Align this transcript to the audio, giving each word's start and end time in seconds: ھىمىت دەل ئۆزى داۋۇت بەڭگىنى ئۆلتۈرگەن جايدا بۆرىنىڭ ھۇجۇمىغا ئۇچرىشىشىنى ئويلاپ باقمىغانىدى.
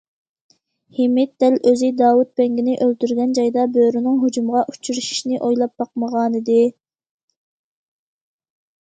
ھىمىت 0.99 1.31
دەل 1.43 1.57
ئۆزى 1.71 1.89
داۋۇت 1.99 2.31
بەڭگىنى 2.41 2.75
ئۆلتۈرگەن 2.87 3.37
جايدا 3.41 3.67
بۆرىنىڭ 3.77 4.19
ھۇجۇمىغا 4.25 4.65
ئۇچرىشىشىنى 4.75 5.41
ئويلاپ 5.45 5.79
باقمىغانىدى. 5.85 6.61